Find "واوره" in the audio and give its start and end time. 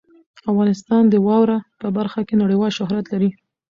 1.25-1.57